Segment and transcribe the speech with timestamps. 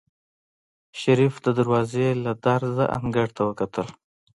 [1.01, 3.87] شريف د دروازې له درزه انګړ ته وکتل.